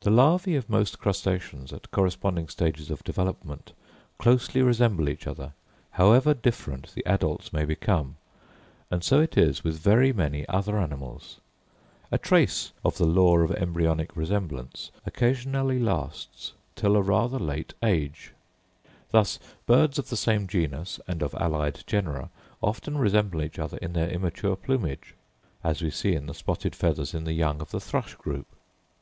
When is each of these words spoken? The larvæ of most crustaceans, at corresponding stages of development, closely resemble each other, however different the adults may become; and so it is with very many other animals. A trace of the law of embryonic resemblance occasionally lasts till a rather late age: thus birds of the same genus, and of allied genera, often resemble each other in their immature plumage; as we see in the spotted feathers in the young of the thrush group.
The 0.00 0.10
larvæ 0.10 0.56
of 0.56 0.70
most 0.70 0.98
crustaceans, 0.98 1.70
at 1.70 1.90
corresponding 1.90 2.48
stages 2.48 2.88
of 2.90 3.04
development, 3.04 3.72
closely 4.16 4.62
resemble 4.62 5.06
each 5.06 5.26
other, 5.26 5.52
however 5.90 6.32
different 6.32 6.94
the 6.94 7.04
adults 7.04 7.52
may 7.52 7.66
become; 7.66 8.16
and 8.90 9.04
so 9.04 9.20
it 9.20 9.36
is 9.36 9.62
with 9.62 9.78
very 9.78 10.14
many 10.14 10.48
other 10.48 10.78
animals. 10.78 11.40
A 12.10 12.16
trace 12.16 12.72
of 12.82 12.96
the 12.96 13.04
law 13.04 13.36
of 13.40 13.50
embryonic 13.50 14.16
resemblance 14.16 14.90
occasionally 15.04 15.78
lasts 15.78 16.54
till 16.74 16.96
a 16.96 17.02
rather 17.02 17.38
late 17.38 17.74
age: 17.82 18.32
thus 19.10 19.38
birds 19.66 19.98
of 19.98 20.08
the 20.08 20.16
same 20.16 20.46
genus, 20.46 21.00
and 21.06 21.20
of 21.20 21.34
allied 21.34 21.84
genera, 21.86 22.30
often 22.62 22.96
resemble 22.96 23.42
each 23.42 23.58
other 23.58 23.76
in 23.76 23.92
their 23.92 24.08
immature 24.08 24.56
plumage; 24.56 25.14
as 25.62 25.82
we 25.82 25.90
see 25.90 26.14
in 26.14 26.24
the 26.24 26.32
spotted 26.32 26.74
feathers 26.74 27.12
in 27.12 27.24
the 27.24 27.34
young 27.34 27.60
of 27.60 27.72
the 27.72 27.80
thrush 27.80 28.14
group. 28.14 28.46